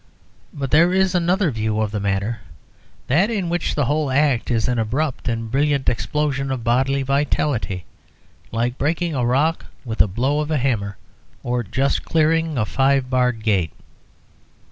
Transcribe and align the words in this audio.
But 0.51 0.71
there 0.71 0.91
is 0.95 1.13
another 1.13 1.51
view 1.51 1.79
of 1.79 1.91
the 1.91 1.99
matter 1.99 2.39
that 3.05 3.29
in 3.29 3.49
which 3.49 3.75
the 3.75 3.85
whole 3.85 4.09
act 4.09 4.49
is 4.49 4.67
an 4.67 4.79
abrupt 4.79 5.27
and 5.29 5.51
brilliant 5.51 5.89
explosion 5.89 6.49
of 6.49 6.63
bodily 6.63 7.03
vitality, 7.03 7.85
like 8.51 8.79
breaking 8.79 9.13
a 9.13 9.23
rock 9.23 9.67
with 9.85 10.01
a 10.01 10.07
blow 10.07 10.39
of 10.39 10.49
a 10.49 10.57
hammer, 10.57 10.97
or 11.43 11.61
just 11.61 12.03
clearing 12.03 12.57
a 12.57 12.65
five 12.65 13.11
barred 13.11 13.43
gate. 13.43 13.73